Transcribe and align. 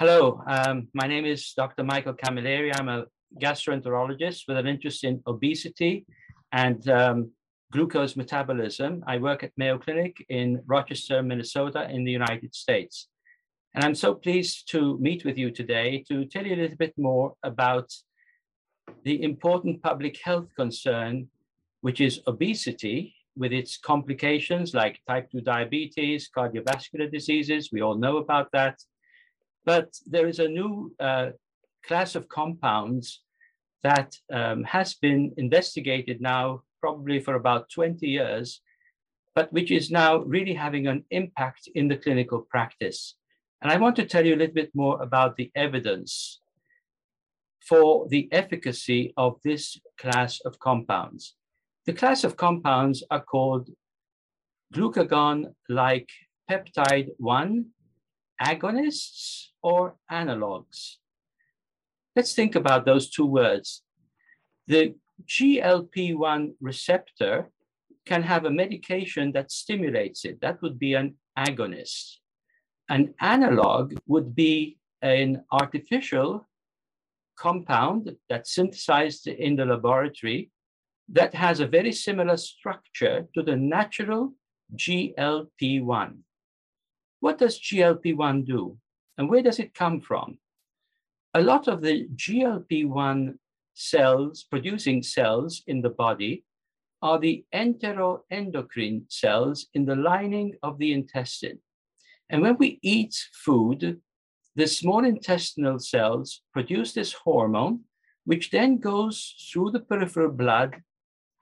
Hello, 0.00 0.42
um, 0.46 0.88
my 0.94 1.06
name 1.06 1.26
is 1.26 1.52
Dr. 1.54 1.84
Michael 1.84 2.14
Camilleri. 2.14 2.72
I'm 2.74 2.88
a 2.88 3.04
gastroenterologist 3.38 4.44
with 4.48 4.56
an 4.56 4.66
interest 4.66 5.04
in 5.04 5.22
obesity 5.26 6.06
and 6.52 6.88
um, 6.88 7.32
glucose 7.70 8.16
metabolism. 8.16 9.04
I 9.06 9.18
work 9.18 9.44
at 9.44 9.52
Mayo 9.58 9.76
Clinic 9.76 10.16
in 10.30 10.62
Rochester, 10.66 11.22
Minnesota, 11.22 11.86
in 11.90 12.04
the 12.04 12.12
United 12.12 12.54
States. 12.54 13.08
And 13.74 13.84
I'm 13.84 13.94
so 13.94 14.14
pleased 14.14 14.70
to 14.70 14.98
meet 15.00 15.26
with 15.26 15.36
you 15.36 15.50
today 15.50 16.02
to 16.08 16.24
tell 16.24 16.46
you 16.46 16.54
a 16.54 16.62
little 16.62 16.78
bit 16.78 16.94
more 16.96 17.34
about 17.42 17.92
the 19.04 19.22
important 19.22 19.82
public 19.82 20.18
health 20.24 20.48
concern, 20.56 21.28
which 21.82 22.00
is 22.00 22.22
obesity 22.26 23.14
with 23.36 23.52
its 23.52 23.76
complications 23.76 24.72
like 24.72 24.98
type 25.06 25.30
2 25.30 25.42
diabetes, 25.42 26.30
cardiovascular 26.34 27.12
diseases. 27.12 27.68
We 27.70 27.82
all 27.82 27.98
know 27.98 28.16
about 28.16 28.50
that 28.52 28.78
but 29.64 29.94
there 30.06 30.26
is 30.26 30.38
a 30.38 30.48
new 30.48 30.94
uh, 31.00 31.30
class 31.86 32.14
of 32.14 32.28
compounds 32.28 33.22
that 33.82 34.14
um, 34.32 34.64
has 34.64 34.94
been 34.94 35.32
investigated 35.36 36.20
now 36.20 36.62
probably 36.80 37.20
for 37.20 37.34
about 37.34 37.70
20 37.70 38.06
years, 38.06 38.60
but 39.34 39.52
which 39.52 39.70
is 39.70 39.90
now 39.90 40.18
really 40.18 40.54
having 40.54 40.86
an 40.86 41.04
impact 41.10 41.68
in 41.74 41.88
the 41.88 41.96
clinical 41.96 42.46
practice. 42.50 43.16
And 43.62 43.70
I 43.70 43.76
want 43.76 43.96
to 43.96 44.06
tell 44.06 44.24
you 44.24 44.34
a 44.34 44.40
little 44.40 44.54
bit 44.54 44.70
more 44.74 45.02
about 45.02 45.36
the 45.36 45.50
evidence 45.54 46.40
for 47.66 48.08
the 48.08 48.28
efficacy 48.32 49.12
of 49.16 49.38
this 49.44 49.78
class 49.98 50.40
of 50.40 50.58
compounds. 50.58 51.36
The 51.86 51.92
class 51.92 52.24
of 52.24 52.36
compounds 52.36 53.04
are 53.10 53.22
called 53.22 53.68
glucagon-like 54.74 56.08
peptide 56.50 57.08
1 57.18 57.66
agonists 58.42 59.49
or 59.62 59.96
analogs. 60.10 60.96
Let's 62.16 62.34
think 62.34 62.54
about 62.54 62.84
those 62.84 63.10
two 63.10 63.26
words. 63.26 63.82
The 64.66 64.94
GLP-1 65.26 66.54
receptor 66.60 67.50
can 68.06 68.22
have 68.22 68.44
a 68.44 68.50
medication 68.50 69.32
that 69.32 69.52
stimulates 69.52 70.24
it. 70.24 70.40
That 70.40 70.60
would 70.62 70.78
be 70.78 70.94
an 70.94 71.16
agonist. 71.38 72.16
An 72.88 73.14
analog 73.20 73.94
would 74.06 74.34
be 74.34 74.78
an 75.02 75.44
artificial 75.52 76.48
compound 77.36 78.16
that's 78.28 78.54
synthesized 78.54 79.26
in 79.26 79.56
the 79.56 79.64
laboratory 79.64 80.50
that 81.08 81.34
has 81.34 81.60
a 81.60 81.66
very 81.66 81.92
similar 81.92 82.36
structure 82.36 83.26
to 83.34 83.42
the 83.42 83.56
natural 83.56 84.34
GLP-1. 84.76 86.18
What 87.20 87.38
does 87.38 87.58
GLP-1 87.58 88.46
do? 88.46 88.76
And 89.20 89.28
where 89.28 89.42
does 89.42 89.58
it 89.58 89.74
come 89.74 90.00
from? 90.00 90.38
A 91.34 91.42
lot 91.42 91.68
of 91.68 91.82
the 91.82 92.08
GLP-1 92.16 93.34
cells, 93.74 94.46
producing 94.50 95.02
cells 95.02 95.62
in 95.66 95.82
the 95.82 95.90
body, 95.90 96.46
are 97.02 97.18
the 97.18 97.44
enteroendocrine 97.54 99.02
cells 99.12 99.66
in 99.74 99.84
the 99.84 99.94
lining 99.94 100.54
of 100.62 100.78
the 100.78 100.94
intestine. 100.94 101.58
And 102.30 102.40
when 102.40 102.56
we 102.56 102.78
eat 102.80 103.14
food, 103.34 104.00
the 104.56 104.66
small 104.66 105.04
intestinal 105.04 105.78
cells 105.80 106.40
produce 106.54 106.94
this 106.94 107.12
hormone, 107.12 107.80
which 108.24 108.50
then 108.50 108.78
goes 108.78 109.34
through 109.52 109.72
the 109.72 109.80
peripheral 109.80 110.32
blood 110.32 110.80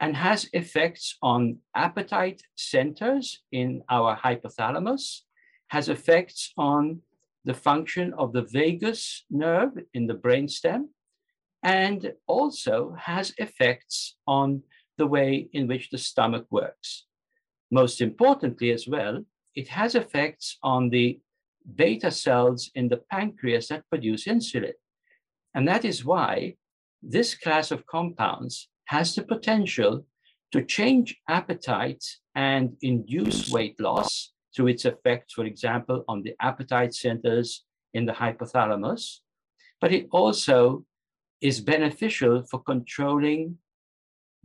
and 0.01 0.17
has 0.17 0.51
effects 0.53 1.17
on 1.23 1.59
appetite 1.77 2.43
centers 2.57 3.41
in 3.53 3.85
our 3.89 4.17
hypothalamus, 4.17 5.21
has 5.69 5.89
effects 5.89 6.53
on 6.59 7.03
the 7.49 7.55
function 7.55 8.13
of 8.19 8.35
the 8.35 8.43
vagus 8.43 9.25
nerve 9.31 9.73
in 9.95 10.07
the 10.07 10.15
brainstem, 10.25 10.81
and 11.63 12.13
also 12.27 12.95
has 12.99 13.33
effects 13.39 14.17
on 14.27 14.63
the 14.99 15.07
way 15.07 15.49
in 15.55 15.67
which 15.67 15.89
the 15.89 15.97
stomach 15.97 16.45
works. 16.51 17.07
Most 17.71 18.03
importantly, 18.03 18.71
as 18.71 18.87
well, 18.87 19.25
it 19.55 19.69
has 19.69 19.95
effects 19.95 20.59
on 20.63 20.91
the 20.91 21.21
beta 21.75 22.11
cells 22.11 22.71
in 22.75 22.87
the 22.91 23.03
pancreas 23.11 23.69
that 23.69 23.89
produce 23.89 24.27
insulin. 24.27 24.79
And 25.55 25.67
that 25.67 25.87
is 25.87 26.05
why 26.05 26.57
this 27.03 27.35
class 27.35 27.71
of 27.71 27.87
compounds 27.87 28.69
has 28.89 29.15
the 29.15 29.23
potential 29.23 30.05
to 30.53 30.63
change 30.65 31.17
appetite 31.31 32.05
and 32.35 32.77
induce 32.83 33.51
weight 33.51 33.81
loss 33.81 34.33
through 34.59 34.67
its 34.67 34.85
effects, 34.85 35.35
for 35.35 35.45
example, 35.45 36.05
on 36.09 36.21
the 36.25 36.35
appetite 36.41 36.93
centers 36.93 37.65
in 37.95 38.05
the 38.05 38.13
hypothalamus, 38.13 39.19
but 39.81 39.93
it 39.93 40.09
also 40.11 40.85
is 41.41 41.61
beneficial 41.61 42.43
for 42.51 42.61
controlling 42.65 43.57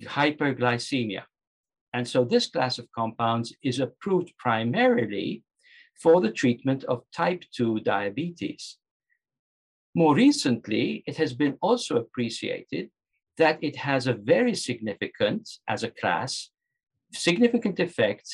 hyperglycemia. 0.04 1.24
And 1.96 2.08
so 2.08 2.26
this 2.26 2.46
class 2.46 2.78
of 2.78 2.92
compounds 2.92 3.56
is 3.64 3.80
approved 3.80 4.38
primarily 4.38 5.42
for 6.00 6.22
the 6.22 6.32
treatment 6.32 6.84
of 6.84 7.02
type 7.12 7.44
2 7.56 7.80
diabetes. 7.80 8.78
More 9.96 10.14
recently, 10.14 11.04
it 11.08 11.18
has 11.18 11.34
been 11.34 11.58
also 11.60 11.98
appreciated 11.98 12.92
that 13.40 13.58
it 13.64 13.78
has 13.78 14.06
a 14.06 14.14
very 14.14 14.54
significant, 14.54 15.50
as 15.68 15.82
a 15.82 15.90
class, 15.90 16.52
significant 17.14 17.80
effect 17.80 18.28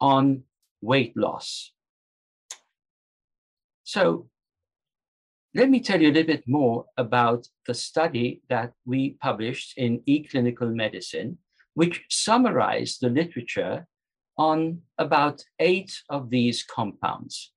on 0.00 0.44
weight 0.86 1.16
loss. 1.16 1.72
So 3.84 4.28
let 5.54 5.70
me 5.70 5.80
tell 5.80 6.00
you 6.02 6.10
a 6.10 6.12
little 6.12 6.34
bit 6.34 6.44
more 6.46 6.84
about 6.96 7.48
the 7.66 7.74
study 7.74 8.42
that 8.48 8.72
we 8.84 9.16
published 9.22 9.78
in 9.78 10.00
eClinical 10.06 10.74
Medicine, 10.74 11.38
which 11.74 12.04
summarized 12.10 13.00
the 13.00 13.08
literature 13.08 13.86
on 14.36 14.82
about 14.98 15.42
eight 15.58 15.92
of 16.10 16.30
these 16.30 16.62
compounds. 16.62 17.52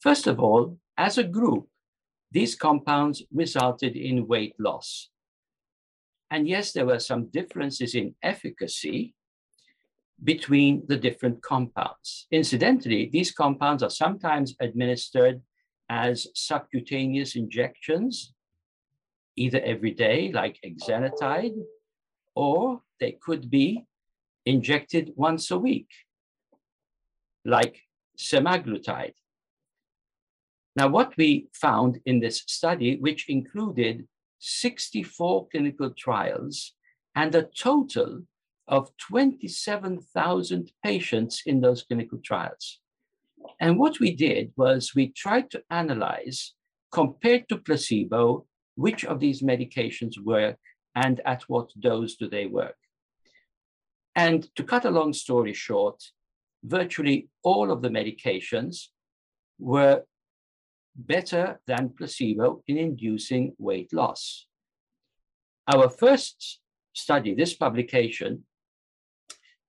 First 0.00 0.26
of 0.26 0.40
all, 0.40 0.78
as 0.96 1.18
a 1.18 1.24
group, 1.38 1.68
these 2.30 2.54
compounds 2.56 3.22
resulted 3.32 3.96
in 3.96 4.26
weight 4.26 4.54
loss. 4.58 5.10
And 6.30 6.48
yes, 6.48 6.72
there 6.72 6.86
were 6.86 7.00
some 7.00 7.26
differences 7.26 7.94
in 7.94 8.14
efficacy, 8.22 9.14
between 10.22 10.84
the 10.86 10.96
different 10.96 11.42
compounds. 11.42 12.26
Incidentally, 12.30 13.10
these 13.12 13.32
compounds 13.32 13.82
are 13.82 13.90
sometimes 13.90 14.54
administered 14.60 15.42
as 15.88 16.28
subcutaneous 16.34 17.36
injections, 17.36 18.32
either 19.36 19.60
every 19.60 19.90
day, 19.90 20.30
like 20.32 20.58
exenatide, 20.64 21.56
or 22.34 22.80
they 23.00 23.12
could 23.12 23.50
be 23.50 23.84
injected 24.46 25.12
once 25.16 25.50
a 25.50 25.58
week, 25.58 25.88
like 27.44 27.80
semaglutide. 28.18 29.14
Now, 30.76 30.88
what 30.88 31.16
we 31.16 31.48
found 31.52 32.00
in 32.04 32.20
this 32.20 32.42
study, 32.46 32.98
which 32.98 33.28
included 33.28 34.06
64 34.38 35.48
clinical 35.48 35.90
trials 35.90 36.74
and 37.14 37.34
a 37.34 37.44
total 37.44 38.22
of 38.68 38.90
27,000 38.98 40.72
patients 40.82 41.42
in 41.46 41.60
those 41.60 41.82
clinical 41.82 42.18
trials. 42.24 42.80
And 43.60 43.78
what 43.78 44.00
we 44.00 44.14
did 44.14 44.52
was 44.56 44.94
we 44.94 45.08
tried 45.08 45.50
to 45.50 45.62
analyze, 45.70 46.54
compared 46.90 47.48
to 47.48 47.58
placebo, 47.58 48.46
which 48.76 49.04
of 49.04 49.20
these 49.20 49.42
medications 49.42 50.18
work 50.18 50.58
and 50.94 51.20
at 51.24 51.42
what 51.48 51.70
dose 51.80 52.16
do 52.16 52.28
they 52.28 52.46
work. 52.46 52.76
And 54.14 54.48
to 54.56 54.62
cut 54.62 54.84
a 54.84 54.90
long 54.90 55.12
story 55.12 55.52
short, 55.52 56.02
virtually 56.62 57.28
all 57.42 57.70
of 57.70 57.82
the 57.82 57.88
medications 57.88 58.88
were 59.58 60.04
better 60.96 61.60
than 61.66 61.90
placebo 61.90 62.62
in 62.68 62.78
inducing 62.78 63.54
weight 63.58 63.92
loss. 63.92 64.46
Our 65.66 65.88
first 65.88 66.60
study, 66.92 67.34
this 67.34 67.54
publication, 67.54 68.44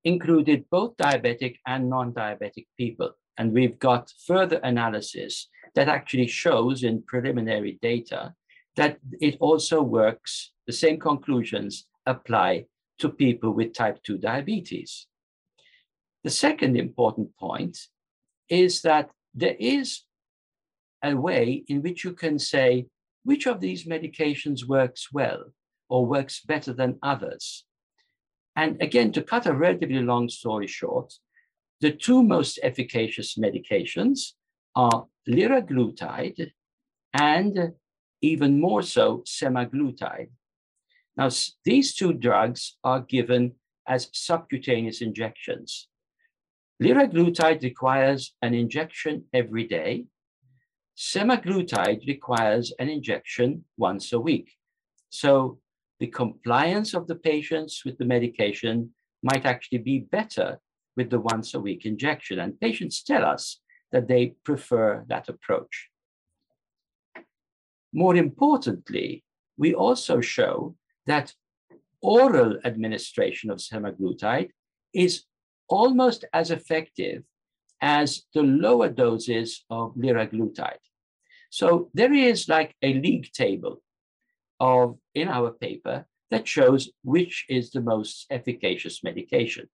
included 0.05 0.69
both 0.69 0.95
diabetic 0.97 1.57
and 1.65 1.89
non-diabetic 1.89 2.67
people. 2.77 3.11
And 3.37 3.51
we've 3.51 3.77
got 3.79 4.13
further 4.25 4.61
analysis 4.63 5.49
that 5.73 5.89
actually 5.89 6.27
shows 6.27 6.83
in 6.83 7.03
preliminary 7.03 7.77
data 7.81 8.33
that 8.77 8.99
it 9.19 9.35
also 9.39 9.81
works, 9.81 10.51
the 10.67 10.73
same 10.73 10.99
conclusions 10.99 11.87
apply 12.05 12.65
to 12.99 13.09
people 13.09 13.51
with 13.51 13.73
type 13.73 14.01
2 14.03 14.17
diabetes. 14.19 15.07
The 16.23 16.29
second 16.29 16.77
important 16.77 17.35
point 17.37 17.77
is 18.49 18.81
that 18.83 19.09
there 19.33 19.55
is 19.59 20.03
a 21.03 21.15
way 21.15 21.63
in 21.67 21.81
which 21.81 22.03
you 22.03 22.13
can 22.13 22.39
say 22.39 22.87
which 23.23 23.47
of 23.47 23.59
these 23.59 23.85
medications 23.85 24.65
works 24.65 25.11
well 25.11 25.45
or 25.89 26.05
works 26.05 26.41
better 26.41 26.73
than 26.73 26.97
others. 27.03 27.65
And 28.55 28.81
again, 28.81 29.11
to 29.13 29.21
cut 29.21 29.45
a 29.45 29.53
relatively 29.53 30.01
long 30.01 30.29
story 30.29 30.67
short, 30.67 31.13
the 31.81 31.91
two 31.91 32.23
most 32.23 32.59
efficacious 32.63 33.37
medications 33.37 34.33
are 34.75 35.07
liraglutide 35.27 36.51
and 37.13 37.73
even 38.21 38.59
more 38.59 38.81
so 38.81 39.23
semaglutide. 39.25 40.29
Now, 41.17 41.29
these 41.63 41.93
two 41.95 42.13
drugs 42.13 42.77
are 42.83 43.01
given 43.01 43.55
as 43.87 44.09
subcutaneous 44.13 45.01
injections. 45.01 45.87
Liraglutide 46.81 47.63
requires 47.63 48.35
an 48.41 48.53
injection 48.53 49.25
every 49.33 49.65
day. 49.65 50.05
Semaglutide 50.97 52.05
requires 52.07 52.73
an 52.79 52.89
injection 52.89 53.65
once 53.77 54.11
a 54.11 54.19
week. 54.19 54.51
So 55.09 55.59
the 55.99 56.07
compliance 56.07 56.93
of 56.93 57.07
the 57.07 57.15
patients 57.15 57.83
with 57.85 57.97
the 57.97 58.05
medication 58.05 58.91
might 59.23 59.45
actually 59.45 59.79
be 59.79 59.99
better 59.99 60.59
with 60.97 61.09
the 61.09 61.19
once 61.19 61.53
a 61.53 61.59
week 61.59 61.85
injection. 61.85 62.39
And 62.39 62.59
patients 62.59 63.03
tell 63.03 63.25
us 63.25 63.61
that 63.91 64.07
they 64.07 64.35
prefer 64.43 65.05
that 65.07 65.29
approach. 65.29 65.89
More 67.93 68.15
importantly, 68.15 69.23
we 69.57 69.73
also 69.73 70.19
show 70.19 70.75
that 71.05 71.33
oral 72.01 72.59
administration 72.65 73.49
of 73.49 73.59
semaglutide 73.59 74.49
is 74.93 75.23
almost 75.69 76.25
as 76.33 76.51
effective 76.51 77.23
as 77.81 78.23
the 78.33 78.43
lower 78.43 78.89
doses 78.89 79.65
of 79.69 79.95
liraglutide. 79.95 80.85
So 81.49 81.89
there 81.93 82.13
is 82.13 82.49
like 82.49 82.75
a 82.81 82.93
league 82.95 83.31
table 83.31 83.81
of 84.59 84.97
in 85.13 85.27
our 85.27 85.51
paper 85.51 86.05
that 86.31 86.47
shows 86.47 86.89
which 87.03 87.45
is 87.49 87.71
the 87.71 87.81
most 87.81 88.25
efficacious 88.29 89.03
medication. 89.03 89.67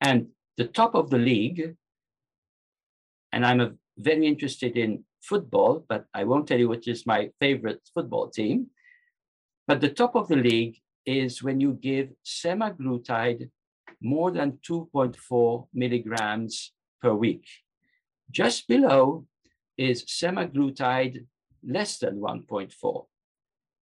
And 0.00 0.28
the 0.56 0.66
top 0.66 0.94
of 0.94 1.10
the 1.10 1.18
league, 1.18 1.74
and 3.32 3.44
I'm 3.44 3.60
a, 3.60 3.72
very 3.98 4.26
interested 4.26 4.76
in 4.76 5.04
football, 5.22 5.84
but 5.88 6.06
I 6.14 6.24
won't 6.24 6.46
tell 6.46 6.58
you 6.58 6.68
which 6.68 6.88
is 6.88 7.06
my 7.06 7.30
favorite 7.40 7.80
football 7.94 8.30
team. 8.30 8.68
But 9.66 9.80
the 9.80 9.88
top 9.90 10.14
of 10.16 10.28
the 10.28 10.36
league 10.36 10.76
is 11.06 11.42
when 11.42 11.60
you 11.60 11.72
give 11.74 12.10
semaglutide 12.24 13.50
more 14.00 14.30
than 14.30 14.58
2.4 14.68 15.66
milligrams 15.72 16.72
per 17.00 17.14
week. 17.14 17.46
Just 18.30 18.66
below 18.66 19.26
is 19.76 20.04
semaglutide 20.04 21.26
less 21.64 21.98
than 21.98 22.20
1.4. 22.20 23.06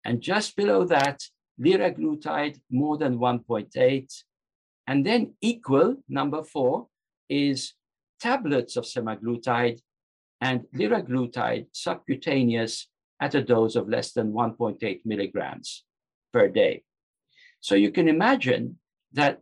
And 0.07 0.21
just 0.21 0.55
below 0.55 0.85
that, 0.85 1.21
liraglutide 1.59 2.61
more 2.71 2.97
than 2.97 3.19
1.8. 3.19 4.23
And 4.87 5.05
then 5.05 5.33
equal, 5.41 5.97
number 6.07 6.43
four, 6.43 6.87
is 7.29 7.73
tablets 8.21 8.77
of 8.77 8.85
semaglutide 8.85 9.81
and 10.39 10.61
liraglutide 10.73 11.67
subcutaneous 11.73 12.87
at 13.19 13.35
a 13.35 13.43
dose 13.43 13.75
of 13.75 13.89
less 13.89 14.13
than 14.13 14.31
1.8 14.31 15.01
milligrams 15.03 15.83
per 16.31 16.47
day. 16.47 16.83
So 17.59 17.75
you 17.75 17.91
can 17.91 18.07
imagine 18.07 18.79
that 19.11 19.41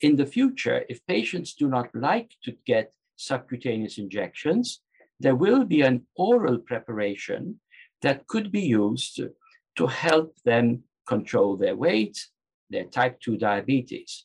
in 0.00 0.16
the 0.16 0.24
future, 0.24 0.86
if 0.88 1.04
patients 1.06 1.52
do 1.52 1.68
not 1.68 1.94
like 1.94 2.30
to 2.44 2.56
get 2.64 2.94
subcutaneous 3.16 3.98
injections, 3.98 4.80
there 5.20 5.34
will 5.34 5.64
be 5.64 5.82
an 5.82 6.06
oral 6.16 6.58
preparation 6.58 7.60
that 8.00 8.26
could 8.28 8.50
be 8.50 8.60
used 8.62 9.20
to 9.76 9.86
help 9.86 10.34
them 10.44 10.82
control 11.06 11.56
their 11.56 11.76
weight, 11.76 12.26
their 12.70 12.84
type 12.84 13.20
2 13.20 13.36
diabetes. 13.36 14.24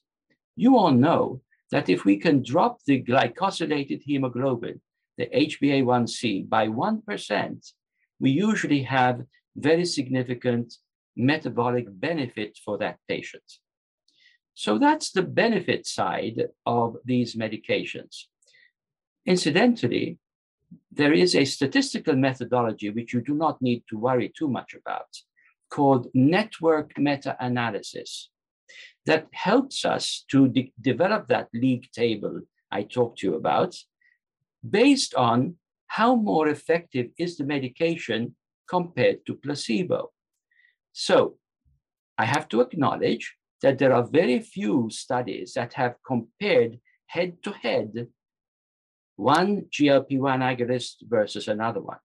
You 0.55 0.77
all 0.77 0.91
know 0.91 1.41
that 1.71 1.89
if 1.89 2.05
we 2.05 2.17
can 2.17 2.43
drop 2.43 2.79
the 2.85 3.01
glycosylated 3.01 4.01
hemoglobin 4.03 4.81
the 5.17 5.27
HbA1c 5.27 6.49
by 6.49 6.67
1%, 6.67 7.73
we 8.19 8.31
usually 8.31 8.83
have 8.83 9.23
very 9.55 9.85
significant 9.85 10.73
metabolic 11.15 11.85
benefit 11.89 12.57
for 12.63 12.77
that 12.77 12.97
patient. 13.07 13.43
So 14.53 14.77
that's 14.77 15.11
the 15.11 15.21
benefit 15.23 15.85
side 15.85 16.47
of 16.65 16.97
these 17.05 17.35
medications. 17.35 18.25
Incidentally, 19.25 20.17
there 20.91 21.13
is 21.13 21.35
a 21.35 21.45
statistical 21.45 22.15
methodology 22.15 22.89
which 22.89 23.13
you 23.13 23.21
do 23.21 23.33
not 23.33 23.61
need 23.61 23.83
to 23.89 23.97
worry 23.97 24.31
too 24.35 24.47
much 24.47 24.73
about 24.73 25.09
called 25.71 26.07
network 26.13 26.97
meta-analysis 26.97 28.29
that 29.05 29.27
helps 29.33 29.83
us 29.85 30.25
to 30.29 30.47
de 30.47 30.71
develop 30.79 31.27
that 31.27 31.47
league 31.53 31.87
table 31.91 32.41
I 32.71 32.83
talked 32.83 33.19
to 33.19 33.27
you 33.27 33.35
about 33.35 33.75
based 34.69 35.15
on 35.15 35.55
how 35.87 36.15
more 36.15 36.47
effective 36.47 37.07
is 37.17 37.35
the 37.35 37.43
medication 37.43 38.35
compared 38.69 39.25
to 39.25 39.41
placebo. 39.43 40.11
So 40.93 41.37
I 42.17 42.25
have 42.25 42.47
to 42.49 42.61
acknowledge 42.61 43.35
that 43.61 43.77
there 43.77 43.93
are 43.93 44.03
very 44.03 44.39
few 44.39 44.89
studies 44.89 45.53
that 45.53 45.73
have 45.73 45.95
compared 46.05 46.79
head 47.07 47.43
to 47.43 47.51
head 47.51 48.07
one 49.17 49.65
GLP-1 49.73 50.39
agonist 50.51 50.95
versus 51.07 51.47
another 51.47 51.81
one. 51.81 51.99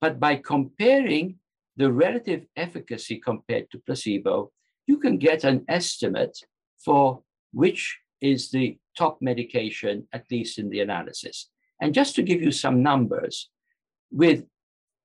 But 0.00 0.20
by 0.20 0.36
comparing 0.36 1.38
the 1.76 1.92
relative 1.92 2.46
efficacy 2.56 3.18
compared 3.18 3.70
to 3.70 3.78
placebo, 3.78 4.50
you 4.86 4.98
can 4.98 5.18
get 5.18 5.44
an 5.44 5.64
estimate 5.68 6.38
for 6.84 7.22
which 7.52 7.98
is 8.20 8.50
the 8.50 8.78
top 8.96 9.18
medication, 9.20 10.06
at 10.12 10.24
least 10.30 10.58
in 10.58 10.70
the 10.70 10.80
analysis. 10.80 11.50
And 11.80 11.92
just 11.92 12.14
to 12.16 12.22
give 12.22 12.40
you 12.40 12.50
some 12.50 12.82
numbers, 12.82 13.50
with 14.10 14.44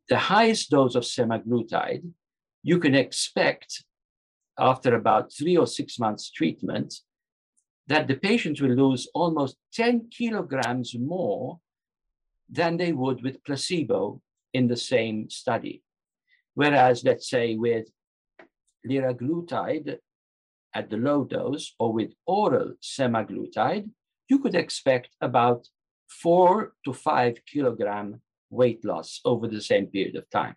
the 0.07 0.17
highest 0.17 0.69
dose 0.69 0.95
of 0.95 1.03
semaglutide, 1.03 2.09
you 2.63 2.79
can 2.79 2.95
expect 2.95 3.83
after 4.57 4.95
about 4.95 5.33
three 5.33 5.57
or 5.57 5.67
six 5.67 5.99
months 5.99 6.29
treatment 6.31 6.93
that 7.87 8.07
the 8.07 8.15
patient 8.15 8.61
will 8.61 8.75
lose 8.75 9.07
almost 9.13 9.57
10 9.73 10.09
kilograms 10.11 10.95
more 10.97 11.59
than 12.49 12.77
they 12.77 12.91
would 12.91 13.23
with 13.23 13.43
placebo 13.43 14.21
in 14.53 14.67
the 14.67 14.77
same 14.77 15.29
study. 15.29 15.81
Whereas, 16.53 17.03
let's 17.03 17.29
say, 17.29 17.55
with 17.55 17.87
liraglutide 18.87 19.97
at 20.73 20.89
the 20.89 20.97
low 20.97 21.23
dose 21.23 21.73
or 21.79 21.93
with 21.93 22.11
oral 22.25 22.73
semaglutide, 22.81 23.89
you 24.29 24.39
could 24.39 24.55
expect 24.55 25.09
about 25.21 25.67
four 26.09 26.73
to 26.85 26.93
five 26.93 27.37
kilogram 27.45 28.21
weight 28.49 28.83
loss 28.83 29.21
over 29.25 29.47
the 29.47 29.61
same 29.61 29.87
period 29.87 30.15
of 30.15 30.29
time. 30.29 30.55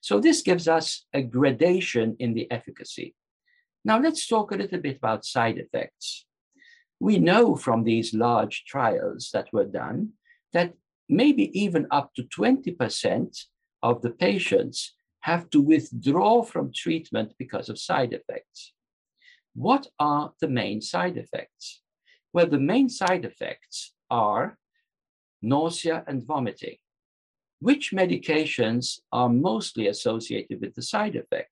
So 0.00 0.20
this 0.20 0.42
gives 0.42 0.68
us 0.68 1.06
a 1.12 1.22
gradation 1.22 2.16
in 2.18 2.34
the 2.34 2.50
efficacy. 2.50 3.14
Now 3.84 3.98
let's 3.98 4.26
talk 4.26 4.52
a 4.52 4.56
little 4.56 4.80
bit 4.80 4.96
about 4.96 5.24
side 5.24 5.58
effects. 5.58 6.26
We 7.00 7.18
know 7.18 7.56
from 7.56 7.84
these 7.84 8.14
large 8.14 8.64
trials 8.66 9.30
that 9.32 9.48
were 9.52 9.66
done 9.66 10.10
that 10.52 10.74
maybe 11.08 11.58
even 11.58 11.86
up 11.90 12.14
to 12.14 12.22
20% 12.22 13.44
of 13.82 14.00
the 14.00 14.10
patients 14.10 14.94
have 15.24 15.48
to 15.50 15.60
withdraw 15.60 16.42
from 16.42 16.72
treatment 16.72 17.32
because 17.38 17.68
of 17.68 17.78
side 17.78 18.12
effects. 18.12 18.74
What 19.54 19.86
are 19.98 20.32
the 20.40 20.48
main 20.48 20.80
side 20.80 21.16
effects? 21.16 21.80
Well, 22.32 22.46
the 22.46 22.66
main 22.72 22.88
side 22.88 23.24
effects 23.24 23.94
are 24.10 24.58
nausea, 25.44 26.02
and 26.06 26.24
vomiting. 26.24 26.76
Which 27.60 27.92
medications 27.92 29.00
are 29.12 29.28
mostly 29.28 29.86
associated 29.88 30.60
with 30.60 30.74
the 30.74 30.82
side 30.82 31.16
effect? 31.16 31.50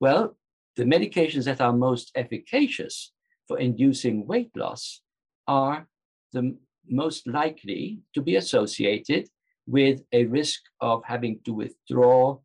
Well, 0.00 0.36
the 0.76 0.84
medications 0.84 1.44
that 1.44 1.60
are 1.60 1.72
most 1.72 2.10
efficacious 2.14 3.12
for 3.46 3.58
inducing 3.58 4.26
weight 4.26 4.50
loss 4.56 5.00
are 5.46 5.86
the 6.32 6.56
most 6.88 7.26
likely 7.26 8.00
to 8.14 8.20
be 8.20 8.36
associated 8.36 9.28
with 9.66 10.02
a 10.12 10.26
risk 10.26 10.60
of 10.80 11.02
having 11.04 11.40
to 11.44 11.52
withdraw 11.52 12.38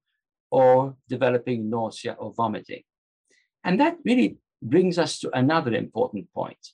or 0.52 0.96
developing 1.08 1.70
nausea 1.70 2.14
or 2.14 2.34
vomiting. 2.34 2.84
And 3.64 3.80
that 3.80 3.98
really 4.06 4.38
brings 4.62 4.98
us 4.98 5.20
to 5.20 5.38
another 5.38 5.74
important 5.74 6.32
point 6.34 6.74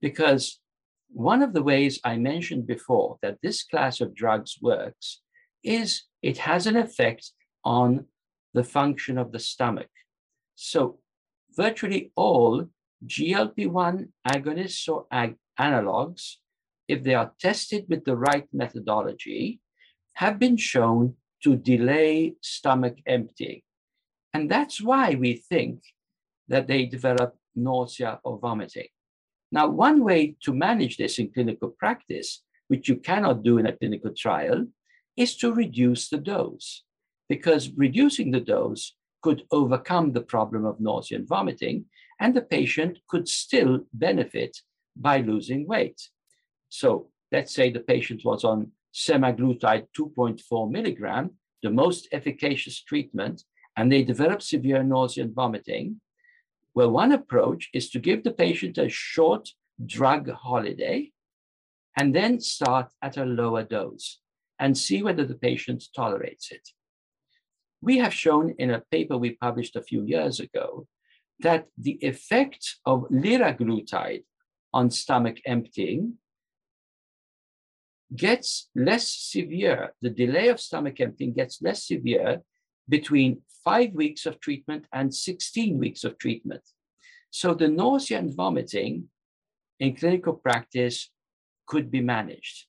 because 0.00 0.60
one 1.08 1.42
of 1.42 1.52
the 1.52 1.62
ways 1.62 2.00
I 2.04 2.16
mentioned 2.16 2.66
before 2.66 3.18
that 3.22 3.38
this 3.42 3.62
class 3.62 4.00
of 4.00 4.14
drugs 4.14 4.58
works 4.60 5.22
is 5.62 6.04
it 6.22 6.38
has 6.38 6.66
an 6.66 6.76
effect 6.76 7.30
on 7.64 8.06
the 8.52 8.64
function 8.64 9.16
of 9.18 9.32
the 9.32 9.38
stomach. 9.38 9.90
So, 10.54 10.98
virtually 11.56 12.12
all 12.16 12.66
GLP 13.06 13.68
1 13.68 14.08
agonists 14.28 14.88
or 14.88 15.06
ag- 15.10 15.36
analogs, 15.58 16.34
if 16.88 17.02
they 17.02 17.14
are 17.14 17.32
tested 17.40 17.86
with 17.88 18.04
the 18.04 18.16
right 18.16 18.46
methodology, 18.52 19.60
have 20.14 20.38
been 20.38 20.56
shown 20.56 21.14
to 21.42 21.56
delay 21.56 22.34
stomach 22.40 22.96
emptying. 23.06 23.62
And 24.32 24.50
that's 24.50 24.80
why 24.80 25.14
we 25.14 25.36
think 25.36 25.82
that 26.48 26.66
they 26.66 26.86
develop 26.86 27.36
nausea 27.54 28.20
or 28.24 28.38
vomiting. 28.38 28.88
Now, 29.52 29.68
one 29.68 30.02
way 30.02 30.36
to 30.42 30.52
manage 30.52 30.96
this 30.96 31.18
in 31.18 31.32
clinical 31.32 31.70
practice, 31.78 32.42
which 32.68 32.88
you 32.88 32.96
cannot 32.96 33.42
do 33.42 33.58
in 33.58 33.66
a 33.66 33.76
clinical 33.76 34.12
trial, 34.12 34.66
is 35.16 35.36
to 35.36 35.52
reduce 35.52 36.08
the 36.08 36.18
dose. 36.18 36.82
because 37.28 37.70
reducing 37.76 38.30
the 38.30 38.40
dose 38.40 38.94
could 39.22 39.42
overcome 39.50 40.12
the 40.12 40.20
problem 40.20 40.64
of 40.64 40.80
nausea 40.80 41.18
and 41.18 41.28
vomiting, 41.28 41.86
and 42.20 42.34
the 42.34 42.42
patient 42.42 42.98
could 43.08 43.28
still 43.28 43.80
benefit 43.92 44.58
by 44.96 45.18
losing 45.18 45.66
weight. 45.66 46.00
So 46.68 47.08
let's 47.32 47.54
say 47.54 47.70
the 47.70 47.80
patient 47.80 48.22
was 48.24 48.44
on 48.44 48.70
semaglutide 48.94 49.86
2.4 49.98 50.70
milligram, 50.70 51.30
the 51.62 51.70
most 51.70 52.08
efficacious 52.12 52.82
treatment, 52.82 53.42
and 53.76 53.90
they 53.90 54.04
develop 54.04 54.40
severe 54.40 54.82
nausea 54.82 55.24
and 55.24 55.34
vomiting. 55.34 56.00
Well, 56.74 56.90
one 56.90 57.12
approach 57.12 57.70
is 57.74 57.90
to 57.90 57.98
give 57.98 58.22
the 58.22 58.32
patient 58.32 58.78
a 58.78 58.88
short 58.88 59.48
drug 59.84 60.30
holiday 60.30 61.10
and 61.96 62.14
then 62.14 62.40
start 62.40 62.92
at 63.02 63.16
a 63.16 63.24
lower 63.24 63.64
dose 63.64 64.20
and 64.58 64.76
see 64.78 65.02
whether 65.02 65.24
the 65.24 65.34
patient 65.34 65.84
tolerates 65.94 66.50
it. 66.52 66.68
We 67.80 67.98
have 67.98 68.14
shown 68.14 68.54
in 68.58 68.70
a 68.70 68.82
paper 68.90 69.18
we 69.18 69.32
published 69.36 69.76
a 69.76 69.82
few 69.82 70.04
years 70.04 70.40
ago 70.40 70.86
that 71.40 71.66
the 71.76 71.98
effect 72.02 72.76
of 72.86 73.08
liraglutide 73.10 74.24
on 74.72 74.90
stomach 74.90 75.38
emptying 75.44 76.14
gets 78.14 78.68
less 78.74 79.08
severe. 79.08 79.94
The 80.00 80.10
delay 80.10 80.48
of 80.48 80.60
stomach 80.60 81.00
emptying 81.00 81.34
gets 81.34 81.62
less 81.62 81.86
severe 81.86 82.42
between 82.88 83.42
five 83.64 83.92
weeks 83.92 84.26
of 84.26 84.40
treatment 84.40 84.86
and 84.92 85.14
16 85.14 85.78
weeks 85.78 86.04
of 86.04 86.18
treatment. 86.18 86.62
So 87.30 87.54
the 87.54 87.68
nausea 87.68 88.18
and 88.18 88.34
vomiting 88.34 89.08
in 89.80 89.96
clinical 89.96 90.34
practice 90.34 91.10
could 91.66 91.90
be 91.90 92.00
managed. 92.00 92.66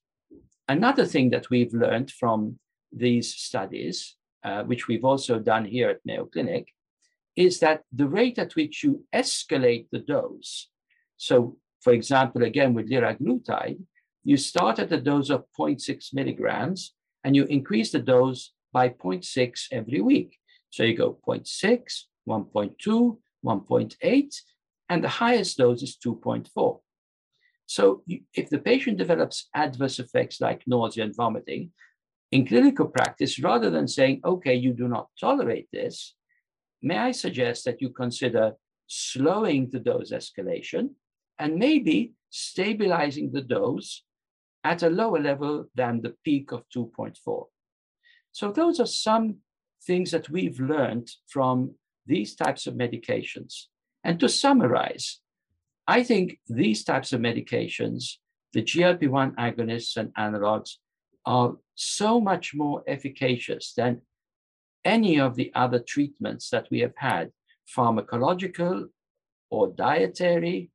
Another 0.67 1.05
thing 1.05 1.29
that 1.29 1.49
we've 1.49 1.73
learned 1.73 2.11
from 2.11 2.57
these 2.91 3.35
studies, 3.35 4.15
uh, 4.43 4.63
which 4.63 4.87
we've 4.87 5.05
also 5.05 5.37
done 5.37 5.65
here 5.65 5.89
at 5.89 5.99
Mayo 6.05 6.25
Clinic, 6.25 6.69
is 7.35 7.59
that 7.59 7.83
the 7.91 8.07
rate 8.07 8.39
at 8.39 8.55
which 8.55 8.83
you 8.83 9.03
escalate 9.13 9.87
the 9.91 9.99
dose, 9.99 10.69
so 11.17 11.57
for 11.81 11.93
example, 11.93 12.43
again 12.43 12.73
with 12.73 12.89
liraglutide, 12.89 13.79
you 14.25 14.37
start 14.37 14.79
at 14.79 14.91
a 14.91 14.99
dose 14.99 15.29
of 15.29 15.45
0.6 15.57 16.13
milligrams 16.13 16.93
and 17.23 17.35
you 17.35 17.45
increase 17.45 17.91
the 17.91 17.99
dose 17.99 18.51
by 18.73 18.89
0.6 18.89 19.67
every 19.71 20.01
week. 20.01 20.37
So 20.71 20.83
you 20.83 20.97
go 20.97 21.17
0.6, 21.25 21.45
1.2, 22.27 23.17
1.8, 23.45 24.35
and 24.89 25.03
the 25.03 25.07
highest 25.07 25.57
dose 25.59 25.83
is 25.83 25.97
2.4. 26.03 26.79
So 27.67 28.03
if 28.33 28.49
the 28.49 28.57
patient 28.57 28.97
develops 28.97 29.47
adverse 29.53 29.99
effects 29.99 30.41
like 30.41 30.63
nausea 30.67 31.03
and 31.03 31.15
vomiting, 31.15 31.71
in 32.31 32.47
clinical 32.47 32.87
practice, 32.87 33.39
rather 33.39 33.69
than 33.69 33.87
saying, 33.87 34.21
okay, 34.25 34.55
you 34.55 34.73
do 34.73 34.87
not 34.87 35.07
tolerate 35.19 35.69
this, 35.71 36.15
may 36.81 36.97
I 36.97 37.11
suggest 37.11 37.63
that 37.65 37.81
you 37.81 37.91
consider 37.91 38.53
slowing 38.87 39.69
the 39.71 39.79
dose 39.79 40.11
escalation 40.11 40.89
and 41.37 41.55
maybe 41.57 42.13
stabilizing 42.31 43.31
the 43.31 43.41
dose 43.41 44.03
at 44.65 44.81
a 44.81 44.89
lower 44.89 45.19
level 45.19 45.69
than 45.75 46.01
the 46.01 46.15
peak 46.25 46.51
of 46.51 46.63
2.4. 46.75 47.45
So 48.31 48.51
those 48.51 48.79
are 48.79 48.87
some 48.87 49.37
things 49.85 50.09
that 50.11 50.27
we've 50.29 50.59
learned 50.59 51.07
from 51.27 51.75
these 52.07 52.35
types 52.35 52.65
of 52.65 52.73
medications. 52.73 53.67
And 54.03 54.19
to 54.19 54.27
summarize, 54.27 55.19
I 55.87 56.03
think 56.03 56.39
these 56.47 56.83
types 56.83 57.13
of 57.13 57.21
medications, 57.21 58.15
the 58.53 58.63
GLP-1 58.63 59.35
agonists 59.35 59.97
and 59.97 60.11
analogs, 60.15 60.71
are 61.27 61.55
so 61.75 62.19
much 62.19 62.55
more 62.55 62.83
efficacious 62.87 63.73
than 63.77 64.01
any 64.83 65.19
of 65.19 65.35
the 65.35 65.51
other 65.53 65.79
treatments 65.79 66.49
that 66.49 66.67
we 66.71 66.79
have 66.79 66.97
had, 66.97 67.31
pharmacological 67.75 68.85
or 69.51 69.67
dietary 69.67 70.71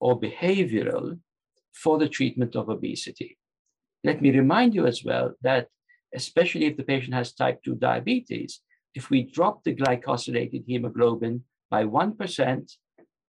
or 0.00 0.20
behavioral, 0.20 1.18
for 1.72 1.98
the 1.98 2.08
treatment 2.08 2.56
of 2.56 2.68
obesity. 2.68 3.38
Let 4.04 4.20
me 4.20 4.30
remind 4.30 4.74
you 4.74 4.86
as 4.86 5.04
well 5.04 5.34
that, 5.42 5.68
especially 6.14 6.66
if 6.66 6.76
the 6.76 6.82
patient 6.82 7.14
has 7.14 7.32
type 7.32 7.62
2 7.64 7.76
diabetes, 7.76 8.60
if 8.94 9.10
we 9.10 9.22
drop 9.22 9.64
the 9.64 9.74
glycosylated 9.74 10.64
hemoglobin 10.66 11.44
by 11.70 11.84
1%, 11.84 12.72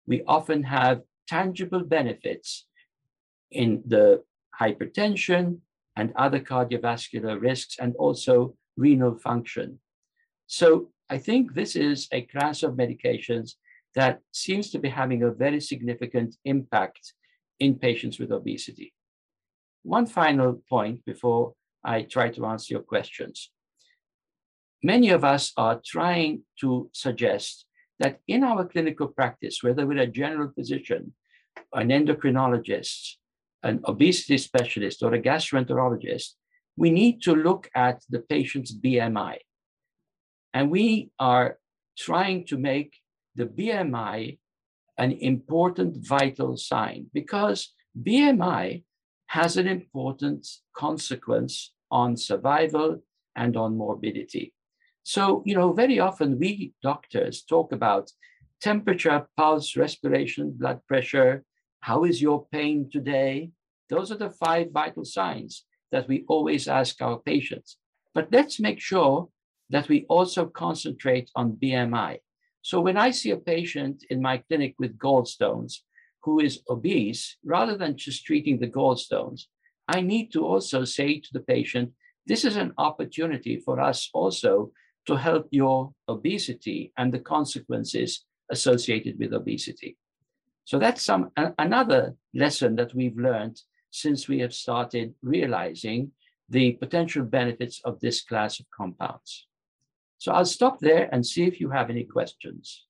we 0.07 0.23
often 0.27 0.63
have 0.63 1.01
tangible 1.27 1.83
benefits 1.83 2.67
in 3.51 3.83
the 3.85 4.23
hypertension 4.59 5.59
and 5.95 6.13
other 6.15 6.39
cardiovascular 6.39 7.39
risks 7.39 7.75
and 7.79 7.95
also 7.97 8.55
renal 8.77 9.15
function. 9.17 9.79
So 10.47 10.91
I 11.09 11.17
think 11.17 11.53
this 11.53 11.75
is 11.75 12.07
a 12.11 12.21
class 12.23 12.63
of 12.63 12.73
medications 12.73 13.55
that 13.95 14.21
seems 14.31 14.71
to 14.71 14.79
be 14.79 14.89
having 14.89 15.23
a 15.23 15.31
very 15.31 15.59
significant 15.59 16.35
impact 16.45 17.13
in 17.61 17.75
patients 17.75 18.19
with 18.19 18.31
obesity. 18.31 18.91
One 19.83 20.07
final 20.07 20.61
point 20.67 21.05
before 21.05 21.53
I 21.83 22.01
try 22.01 22.29
to 22.29 22.45
answer 22.47 22.73
your 22.73 22.81
questions. 22.81 23.51
Many 24.83 25.09
of 25.11 25.23
us 25.23 25.53
are 25.57 25.79
trying 25.85 26.41
to 26.59 26.89
suggest 26.91 27.65
that 27.99 28.19
in 28.27 28.43
our 28.43 28.65
clinical 28.65 29.07
practice, 29.07 29.61
whether 29.61 29.85
we're 29.85 30.01
a 30.01 30.07
general 30.07 30.51
physician, 30.55 31.13
an 31.73 31.89
endocrinologist, 31.89 33.17
an 33.61 33.79
obesity 33.85 34.39
specialist, 34.39 35.03
or 35.03 35.13
a 35.13 35.21
gastroenterologist, 35.21 36.29
we 36.75 36.89
need 36.89 37.21
to 37.21 37.35
look 37.35 37.69
at 37.75 38.01
the 38.09 38.21
patient's 38.21 38.75
BMI. 38.75 39.37
And 40.55 40.71
we 40.71 41.11
are 41.19 41.59
trying 41.95 42.47
to 42.47 42.57
make 42.57 42.95
the 43.35 43.45
BMI 43.45 44.39
an 45.01 45.11
important 45.13 45.97
vital 46.05 46.55
sign 46.55 47.07
because 47.11 47.73
BMI 47.99 48.83
has 49.25 49.57
an 49.57 49.67
important 49.67 50.47
consequence 50.77 51.73
on 51.89 52.15
survival 52.15 53.01
and 53.35 53.57
on 53.57 53.75
morbidity. 53.75 54.53
So, 55.01 55.41
you 55.43 55.55
know, 55.55 55.73
very 55.73 55.99
often 55.99 56.37
we 56.37 56.73
doctors 56.83 57.41
talk 57.41 57.71
about 57.71 58.11
temperature, 58.61 59.27
pulse, 59.35 59.75
respiration, 59.75 60.51
blood 60.51 60.79
pressure. 60.87 61.43
How 61.79 62.03
is 62.03 62.21
your 62.21 62.45
pain 62.51 62.87
today? 62.91 63.49
Those 63.89 64.11
are 64.11 64.21
the 64.23 64.29
five 64.29 64.67
vital 64.71 65.03
signs 65.03 65.65
that 65.91 66.07
we 66.07 66.25
always 66.27 66.67
ask 66.67 67.01
our 67.01 67.17
patients. 67.17 67.77
But 68.13 68.27
let's 68.31 68.59
make 68.59 68.79
sure 68.79 69.29
that 69.71 69.89
we 69.89 70.05
also 70.09 70.45
concentrate 70.45 71.31
on 71.35 71.57
BMI. 71.61 72.19
So 72.61 72.79
when 72.79 72.97
I 72.97 73.11
see 73.11 73.31
a 73.31 73.37
patient 73.37 74.03
in 74.09 74.21
my 74.21 74.37
clinic 74.37 74.75
with 74.77 74.97
gallstones 74.97 75.79
who 76.23 76.39
is 76.39 76.61
obese, 76.69 77.37
rather 77.43 77.77
than 77.77 77.97
just 77.97 78.25
treating 78.25 78.59
the 78.59 78.67
gallstones, 78.67 79.43
I 79.87 80.01
need 80.01 80.31
to 80.33 80.45
also 80.45 80.85
say 80.85 81.19
to 81.19 81.29
the 81.33 81.39
patient, 81.39 81.91
this 82.27 82.45
is 82.45 82.55
an 82.55 82.73
opportunity 82.77 83.57
for 83.57 83.79
us 83.79 84.09
also 84.13 84.71
to 85.07 85.15
help 85.15 85.47
your 85.51 85.93
obesity 86.07 86.93
and 86.97 87.11
the 87.11 87.19
consequences 87.19 88.25
associated 88.51 89.17
with 89.17 89.33
obesity. 89.33 89.97
So 90.65 90.77
that's 90.77 91.03
some 91.03 91.31
another 91.57 92.15
lesson 92.33 92.75
that 92.75 92.93
we've 92.93 93.17
learned 93.17 93.59
since 93.89 94.27
we 94.27 94.39
have 94.39 94.53
started 94.53 95.15
realizing 95.23 96.11
the 96.47 96.73
potential 96.73 97.23
benefits 97.23 97.81
of 97.83 97.99
this 97.99 98.21
class 98.21 98.59
of 98.59 98.67
compounds. 98.69 99.47
So 100.21 100.31
I'll 100.31 100.45
stop 100.45 100.79
there 100.79 101.09
and 101.11 101.25
see 101.25 101.45
if 101.45 101.59
you 101.59 101.71
have 101.71 101.89
any 101.89 102.03
questions. 102.03 102.85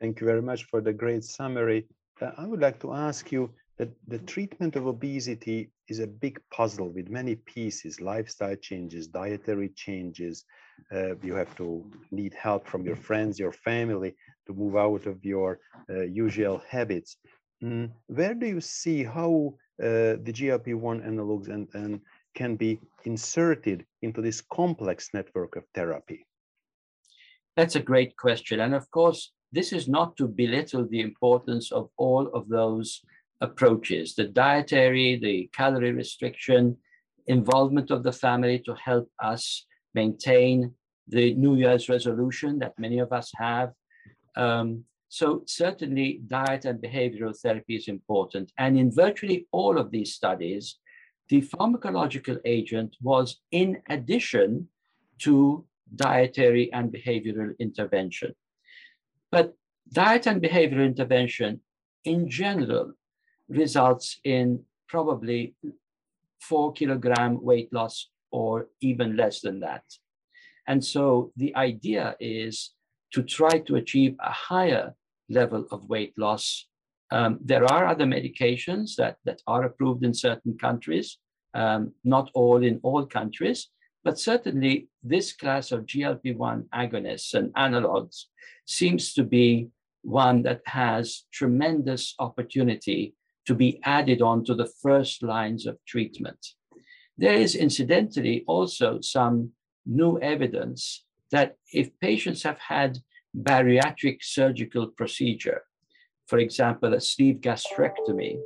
Thank 0.00 0.20
you 0.20 0.26
very 0.26 0.42
much 0.42 0.64
for 0.64 0.80
the 0.80 0.92
great 0.92 1.22
summary. 1.22 1.86
Uh, 2.20 2.32
I 2.36 2.48
would 2.48 2.60
like 2.60 2.80
to 2.80 2.92
ask 2.92 3.30
you 3.30 3.48
that 3.78 3.90
the 4.08 4.18
treatment 4.18 4.74
of 4.74 4.88
obesity 4.88 5.70
is 5.86 6.00
a 6.00 6.06
big 6.08 6.40
puzzle 6.52 6.88
with 6.88 7.08
many 7.08 7.36
pieces, 7.36 8.00
lifestyle 8.00 8.56
changes, 8.56 9.06
dietary 9.06 9.68
changes. 9.76 10.44
Uh, 10.92 11.14
you 11.22 11.36
have 11.36 11.54
to 11.58 11.88
need 12.10 12.34
help 12.34 12.66
from 12.66 12.84
your 12.84 12.96
friends, 12.96 13.38
your 13.38 13.52
family 13.52 14.16
to 14.48 14.52
move 14.52 14.74
out 14.74 15.06
of 15.06 15.24
your 15.24 15.60
uh, 15.88 16.00
usual 16.00 16.60
habits. 16.68 17.18
Mm, 17.62 17.92
where 18.08 18.34
do 18.34 18.46
you 18.46 18.60
see 18.60 19.04
how 19.04 19.54
uh, 19.80 20.18
the 20.26 20.32
GLP-1 20.38 21.06
analogs 21.06 21.48
and, 21.50 21.68
and 21.74 22.00
can 22.36 22.54
be 22.54 22.78
inserted 23.04 23.84
into 24.02 24.20
this 24.22 24.40
complex 24.40 25.10
network 25.12 25.56
of 25.56 25.64
therapy? 25.74 26.26
That's 27.56 27.74
a 27.74 27.80
great 27.80 28.16
question. 28.16 28.60
And 28.60 28.74
of 28.74 28.88
course, 28.90 29.32
this 29.50 29.72
is 29.72 29.88
not 29.88 30.16
to 30.18 30.28
belittle 30.28 30.86
the 30.86 31.00
importance 31.00 31.72
of 31.72 31.88
all 31.96 32.28
of 32.28 32.48
those 32.48 33.00
approaches 33.40 34.14
the 34.14 34.24
dietary, 34.24 35.16
the 35.16 35.50
calorie 35.52 35.92
restriction, 35.92 36.76
involvement 37.26 37.90
of 37.90 38.02
the 38.02 38.12
family 38.12 38.58
to 38.60 38.74
help 38.74 39.08
us 39.22 39.66
maintain 39.94 40.72
the 41.08 41.34
New 41.34 41.56
Year's 41.56 41.88
resolution 41.88 42.58
that 42.58 42.78
many 42.78 42.98
of 42.98 43.12
us 43.12 43.30
have. 43.36 43.72
Um, 44.36 44.84
so, 45.08 45.42
certainly, 45.46 46.20
diet 46.26 46.64
and 46.64 46.82
behavioral 46.82 47.38
therapy 47.38 47.76
is 47.76 47.88
important. 47.88 48.52
And 48.58 48.78
in 48.78 48.90
virtually 48.92 49.46
all 49.52 49.78
of 49.78 49.90
these 49.90 50.14
studies, 50.14 50.78
the 51.28 51.42
pharmacological 51.42 52.38
agent 52.44 52.96
was 53.02 53.40
in 53.50 53.82
addition 53.88 54.68
to 55.18 55.64
dietary 55.94 56.72
and 56.72 56.92
behavioral 56.92 57.58
intervention. 57.58 58.34
But 59.30 59.54
diet 59.92 60.26
and 60.26 60.42
behavioral 60.42 60.86
intervention 60.86 61.60
in 62.04 62.28
general 62.28 62.92
results 63.48 64.20
in 64.24 64.64
probably 64.88 65.54
four 66.40 66.72
kilogram 66.72 67.42
weight 67.42 67.72
loss 67.72 68.08
or 68.30 68.68
even 68.80 69.16
less 69.16 69.40
than 69.40 69.60
that. 69.60 69.84
And 70.68 70.84
so 70.84 71.32
the 71.36 71.54
idea 71.56 72.16
is 72.20 72.72
to 73.12 73.22
try 73.22 73.58
to 73.66 73.76
achieve 73.76 74.16
a 74.20 74.30
higher 74.30 74.94
level 75.28 75.66
of 75.70 75.88
weight 75.88 76.14
loss. 76.16 76.66
Um, 77.10 77.38
there 77.40 77.64
are 77.64 77.86
other 77.86 78.04
medications 78.04 78.96
that, 78.96 79.16
that 79.24 79.40
are 79.46 79.64
approved 79.64 80.04
in 80.04 80.14
certain 80.14 80.58
countries, 80.58 81.18
um, 81.54 81.92
not 82.04 82.30
all 82.34 82.62
in 82.62 82.80
all 82.82 83.06
countries, 83.06 83.68
but 84.04 84.18
certainly 84.18 84.88
this 85.02 85.32
class 85.32 85.72
of 85.72 85.86
GLP-1 85.86 86.68
agonists 86.74 87.34
and 87.34 87.52
analogs 87.54 88.24
seems 88.66 89.12
to 89.14 89.22
be 89.22 89.68
one 90.02 90.42
that 90.42 90.62
has 90.66 91.24
tremendous 91.32 92.14
opportunity 92.18 93.14
to 93.46 93.54
be 93.54 93.80
added 93.84 94.22
on 94.22 94.44
to 94.44 94.54
the 94.54 94.70
first 94.82 95.22
lines 95.22 95.66
of 95.66 95.78
treatment. 95.86 96.38
There 97.18 97.34
is 97.34 97.54
incidentally 97.54 98.44
also 98.46 99.00
some 99.00 99.52
new 99.86 100.20
evidence 100.20 101.04
that 101.30 101.56
if 101.72 101.90
patients 102.00 102.42
have 102.42 102.58
had 102.58 102.98
bariatric 103.36 104.18
surgical 104.22 104.88
procedure, 104.88 105.62
for 106.26 106.38
example, 106.38 106.94
a 106.94 107.00
sleeve 107.00 107.36
gastrectomy, 107.36 108.38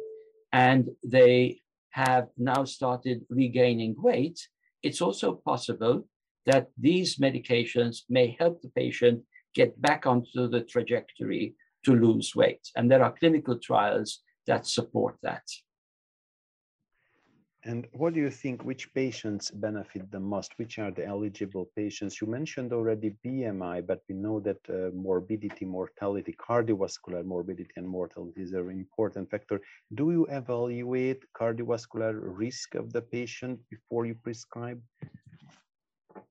and 0.52 0.88
they 1.04 1.60
have 1.90 2.28
now 2.37 2.64
started 2.64 3.25
regaining 3.28 3.94
weight, 3.99 4.38
it's 4.82 5.00
also 5.00 5.34
possible 5.34 6.06
that 6.46 6.68
these 6.78 7.18
medications 7.18 8.02
may 8.08 8.37
help 8.38 8.62
the 8.62 8.70
patient 8.70 9.22
get 9.54 9.80
back 9.80 10.06
onto 10.06 10.49
the 10.49 10.62
trajectory 10.62 11.54
to 11.84 11.94
lose 11.94 12.34
weight. 12.34 12.66
And 12.76 12.90
there 12.90 13.02
are 13.02 13.12
clinical 13.18 13.58
trials 13.58 14.22
that 14.46 14.66
support 14.66 15.16
that. 15.22 15.42
And 17.64 17.87
what 17.93 18.14
do 18.14 18.21
you 18.21 18.31
think, 18.31 18.64
which 18.64 18.93
patients 18.95 19.50
benefit 19.50 20.11
the 20.11 20.19
most? 20.19 20.52
Which 20.57 20.79
are 20.79 20.90
the 20.90 21.05
eligible 21.05 21.71
patients? 21.76 22.19
You 22.19 22.26
mentioned 22.26 22.73
already 22.73 23.17
BMI, 23.23 23.87
but 23.87 24.00
we 24.09 24.14
know 24.14 24.40
that 24.40 24.61
uh, 24.71 24.90
morbidity, 24.95 25.67
mortality, 25.67 26.35
cardiovascular 26.40 27.23
morbidity 27.23 27.71
and 27.76 27.87
mortality 27.87 28.40
is 28.40 28.55
an 28.55 28.71
important 28.71 29.31
factor. 29.31 29.61
Do 29.95 30.11
you 30.11 30.26
evaluate 30.31 31.23
cardiovascular 31.38 32.19
risk 32.19 32.76
of 32.76 32.95
the 32.95 33.02
patient 33.02 33.61
before 33.69 34.07
you 34.07 34.14
prescribe? 34.14 34.81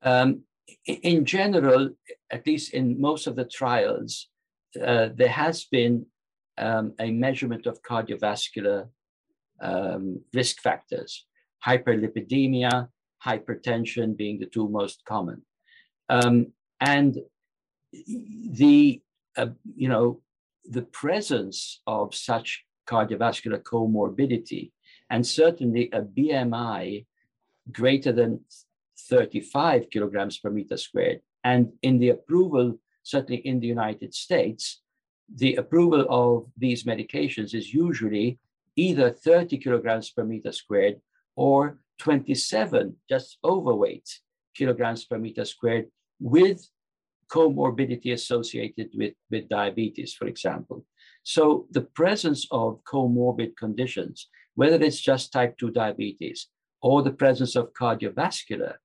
Um, 0.01 0.41
in 0.86 1.25
general, 1.25 1.91
at 2.31 2.48
least 2.48 2.74
in 2.74 3.00
most 3.00 3.27
of 3.27 3.36
the 3.36 3.45
trials, 3.45 4.29
uh, 4.83 5.09
there 5.13 5.29
has 5.29 5.65
been 5.65 6.07
um, 6.57 6.93
a 7.00 7.12
measurement 7.12 7.67
of 7.67 7.81
cardiovascular 7.83 8.89
um, 9.61 10.21
risk 10.33 10.61
factors, 10.61 11.25
hyperlipidemia, 11.65 12.87
hypertension 13.25 14.15
being 14.15 14.39
the 14.39 14.45
two 14.45 14.67
most 14.69 15.03
common. 15.05 15.41
Um, 16.09 16.53
and 16.79 17.17
the, 17.91 19.01
uh, 19.37 19.47
you 19.75 19.89
know, 19.89 20.21
the 20.65 20.83
presence 20.83 21.81
of 21.87 22.15
such 22.15 22.63
cardiovascular 22.87 23.61
comorbidity 23.61 24.71
and 25.10 25.25
certainly 25.25 25.89
a 25.93 26.01
BMI 26.01 27.05
greater 27.71 28.12
than 28.12 28.41
35 29.10 29.89
kilograms 29.89 30.38
per 30.39 30.49
meter 30.49 30.77
squared. 30.77 31.21
And 31.43 31.71
in 31.81 31.99
the 31.99 32.10
approval, 32.10 32.79
certainly 33.03 33.41
in 33.45 33.60
the 33.60 33.67
United 33.67 34.13
States, 34.13 34.81
the 35.36 35.55
approval 35.55 36.05
of 36.10 36.47
these 36.57 36.84
medications 36.84 37.53
is 37.53 37.73
usually 37.73 38.39
either 38.75 39.10
30 39.10 39.58
kilograms 39.58 40.10
per 40.10 40.23
meter 40.23 40.51
squared 40.51 41.01
or 41.36 41.79
27, 41.99 42.95
just 43.10 43.38
overweight 43.43 44.10
kilograms 44.55 45.05
per 45.05 45.17
meter 45.17 45.45
squared 45.45 45.88
with 46.19 46.67
comorbidity 47.29 48.13
associated 48.13 48.89
with, 48.95 49.13
with 49.29 49.47
diabetes, 49.49 50.13
for 50.13 50.27
example. 50.27 50.86
So 51.23 51.67
the 51.71 51.82
presence 51.82 52.47
of 52.51 52.84
comorbid 52.84 53.55
conditions, 53.55 54.27
whether 54.55 54.82
it's 54.84 54.99
just 54.99 55.32
type 55.32 55.58
2 55.58 55.71
diabetes 55.71 56.47
or 56.82 57.03
the 57.03 57.12
presence 57.12 57.55
of 57.55 57.73
cardiovascular 57.73 58.75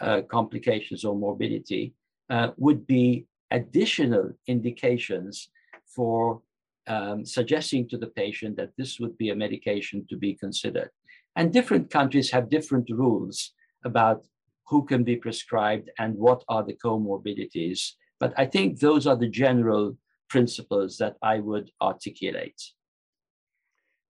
uh, 0.00 0.22
complications 0.22 1.04
or 1.04 1.14
morbidity, 1.14 1.94
uh, 2.28 2.50
would 2.56 2.86
be 2.86 3.26
additional 3.50 4.32
indications 4.46 5.48
for 5.86 6.42
um, 6.86 7.24
suggesting 7.24 7.88
to 7.88 7.98
the 7.98 8.08
patient 8.08 8.56
that 8.56 8.70
this 8.76 9.00
would 9.00 9.16
be 9.18 9.30
a 9.30 9.36
medication 9.36 10.06
to 10.08 10.16
be 10.16 10.34
considered. 10.34 10.90
And 11.36 11.52
different 11.52 11.90
countries 11.90 12.30
have 12.30 12.48
different 12.48 12.88
rules 12.90 13.52
about 13.84 14.24
who 14.68 14.84
can 14.84 15.04
be 15.04 15.16
prescribed 15.16 15.90
and 15.98 16.16
what 16.16 16.42
are 16.48 16.64
the 16.64 16.74
comorbidities. 16.74 17.92
But 18.18 18.32
I 18.36 18.46
think 18.46 18.78
those 18.78 19.06
are 19.06 19.16
the 19.16 19.28
general 19.28 19.96
principles 20.28 20.96
that 20.98 21.16
I 21.22 21.38
would 21.40 21.70
articulate. 21.80 22.60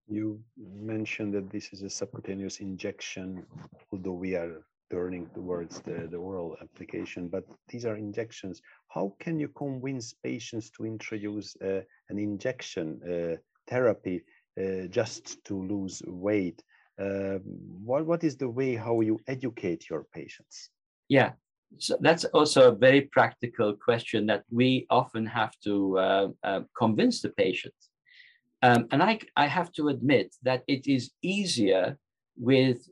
You 0.08 0.40
mentioned 0.56 1.34
that 1.34 1.50
this 1.50 1.72
is 1.72 1.82
a 1.82 1.90
subcutaneous 1.90 2.60
injection, 2.60 3.44
although 3.92 4.12
we 4.12 4.34
are 4.36 4.62
turning 4.90 5.26
towards 5.34 5.80
the, 5.80 6.08
the 6.10 6.16
oral 6.16 6.56
application, 6.62 7.28
but 7.28 7.44
these 7.68 7.84
are 7.84 7.96
injections. 7.96 8.62
How 8.88 9.14
can 9.18 9.38
you 9.38 9.48
convince 9.48 10.12
patients 10.12 10.70
to 10.70 10.84
introduce 10.84 11.56
uh, 11.56 11.80
an 12.08 12.18
injection 12.18 13.00
uh, 13.02 13.36
therapy 13.68 14.22
uh, 14.60 14.86
just 14.88 15.44
to 15.44 15.54
lose 15.66 16.02
weight? 16.06 16.62
Um, 16.98 17.40
what, 17.84 18.06
what 18.06 18.24
is 18.24 18.36
the 18.36 18.48
way 18.48 18.74
how 18.74 19.00
you 19.00 19.18
educate 19.26 19.90
your 19.90 20.06
patients? 20.14 20.70
Yeah, 21.08 21.32
so 21.78 21.98
that's 22.00 22.24
also 22.26 22.68
a 22.68 22.74
very 22.74 23.02
practical 23.02 23.74
question 23.74 24.26
that 24.26 24.44
we 24.50 24.86
often 24.90 25.26
have 25.26 25.52
to 25.64 25.98
uh, 25.98 26.28
uh, 26.42 26.60
convince 26.76 27.20
the 27.20 27.30
patient. 27.30 27.74
Um, 28.62 28.86
and 28.90 29.02
I, 29.02 29.20
I 29.36 29.46
have 29.46 29.72
to 29.72 29.88
admit 29.88 30.34
that 30.42 30.62
it 30.66 30.86
is 30.86 31.10
easier 31.22 31.98
with 32.36 32.88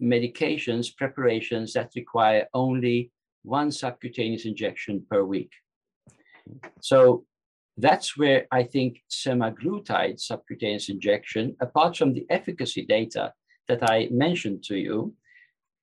medications, 0.00 0.94
preparations 0.96 1.72
that 1.72 1.92
require 1.96 2.46
only 2.54 3.10
one 3.42 3.70
subcutaneous 3.70 4.44
injection 4.44 5.04
per 5.10 5.24
week. 5.24 5.52
So 6.80 7.24
that's 7.76 8.16
where 8.16 8.46
I 8.50 8.64
think 8.64 9.02
semaglutide 9.10 10.18
subcutaneous 10.20 10.88
injection, 10.88 11.56
apart 11.60 11.96
from 11.96 12.12
the 12.12 12.26
efficacy 12.30 12.84
data 12.84 13.32
that 13.68 13.88
I 13.88 14.08
mentioned 14.10 14.64
to 14.64 14.76
you, 14.76 15.14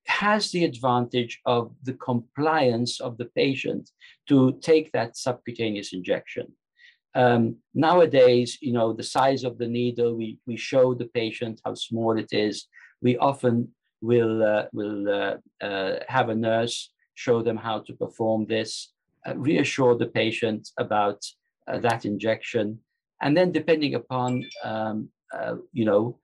has 0.07 0.51
the 0.51 0.65
advantage 0.65 1.39
of 1.45 1.73
the 1.83 1.93
compliance 1.93 2.99
of 2.99 3.17
the 3.17 3.25
patient 3.25 3.89
to 4.27 4.57
take 4.61 4.91
that 4.91 5.17
subcutaneous 5.17 5.93
injection. 5.93 6.47
Um, 7.15 7.57
nowadays, 7.73 8.57
you 8.61 8.73
know, 8.73 8.91
the 8.91 9.03
size 9.03 9.43
of 9.43 9.57
the 9.57 9.67
needle, 9.67 10.15
we, 10.15 10.37
we 10.45 10.57
show 10.57 10.93
the 10.93 11.05
patient 11.05 11.61
how 11.63 11.75
small 11.75 12.17
it 12.19 12.33
is. 12.33 12.67
We 13.01 13.17
often 13.17 13.73
will, 14.01 14.43
uh, 14.43 14.65
will 14.73 15.09
uh, 15.09 15.65
uh, 15.65 15.99
have 16.07 16.29
a 16.29 16.35
nurse 16.35 16.91
show 17.13 17.41
them 17.41 17.57
how 17.57 17.79
to 17.79 17.93
perform 17.93 18.45
this, 18.45 18.93
reassure 19.35 19.95
the 19.97 20.07
patient 20.07 20.69
about 20.77 21.23
that 21.67 22.05
injection. 22.05 22.79
And 23.21 23.35
then 23.35 23.51
depending 23.51 23.95
upon, 23.95 24.43
um, 24.63 25.09
you 25.71 25.85
know, 25.85 26.19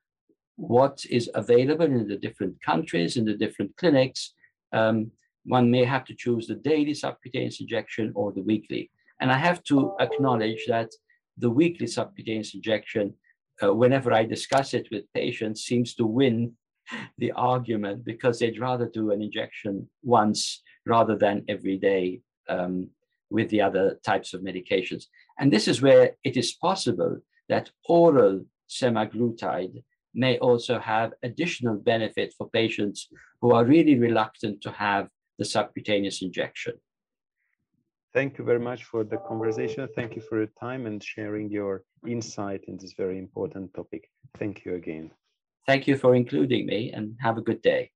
what 0.57 1.03
is 1.09 1.29
available 1.33 1.85
in 1.85 2.07
the 2.07 2.17
different 2.17 2.61
countries, 2.61 3.17
in 3.17 3.25
the 3.25 3.33
different 3.33 3.75
clinics, 3.77 4.33
um, 4.73 5.11
one 5.45 5.71
may 5.71 5.85
have 5.85 6.05
to 6.05 6.15
choose 6.15 6.45
the 6.47 6.55
daily 6.55 6.93
subcutaneous 6.93 7.61
injection 7.61 8.11
or 8.15 8.31
the 8.31 8.43
weekly. 8.43 8.91
And 9.19 9.31
I 9.31 9.37
have 9.37 9.63
to 9.63 9.95
acknowledge 9.99 10.65
that 10.67 10.89
the 11.37 11.49
weekly 11.49 11.87
subcutaneous 11.87 12.53
injection, 12.53 13.13
uh, 13.63 13.73
whenever 13.73 14.13
I 14.13 14.23
discuss 14.25 14.73
it 14.73 14.87
with 14.91 15.11
patients, 15.13 15.63
seems 15.63 15.95
to 15.95 16.05
win 16.05 16.53
the 17.17 17.31
argument 17.31 18.03
because 18.05 18.39
they'd 18.39 18.59
rather 18.59 18.87
do 18.87 19.11
an 19.11 19.21
injection 19.21 19.87
once 20.03 20.61
rather 20.85 21.17
than 21.17 21.45
every 21.47 21.77
day 21.77 22.21
um, 22.49 22.89
with 23.29 23.49
the 23.49 23.61
other 23.61 23.99
types 24.03 24.33
of 24.33 24.41
medications. 24.41 25.05
And 25.39 25.51
this 25.51 25.67
is 25.67 25.81
where 25.81 26.11
it 26.23 26.37
is 26.37 26.53
possible 26.53 27.17
that 27.49 27.71
oral 27.87 28.45
semaglutide 28.69 29.83
may 30.13 30.37
also 30.39 30.79
have 30.79 31.13
additional 31.23 31.75
benefit 31.75 32.33
for 32.37 32.49
patients 32.49 33.07
who 33.41 33.53
are 33.53 33.65
really 33.65 33.97
reluctant 33.97 34.61
to 34.61 34.71
have 34.71 35.07
the 35.39 35.45
subcutaneous 35.45 36.21
injection. 36.21 36.73
Thank 38.13 38.37
you 38.37 38.43
very 38.43 38.59
much 38.59 38.83
for 38.83 39.05
the 39.05 39.17
conversation. 39.17 39.87
Thank 39.95 40.17
you 40.17 40.21
for 40.21 40.37
your 40.39 40.51
time 40.59 40.85
and 40.85 41.01
sharing 41.01 41.49
your 41.49 41.83
insight 42.05 42.61
in 42.67 42.77
this 42.77 42.93
very 42.97 43.17
important 43.17 43.73
topic. 43.73 44.09
Thank 44.37 44.65
you 44.65 44.75
again. 44.75 45.11
Thank 45.65 45.87
you 45.87 45.97
for 45.97 46.13
including 46.13 46.67
me 46.67 46.91
and 46.91 47.17
have 47.19 47.37
a 47.37 47.41
good 47.41 47.63
day. 47.63 47.91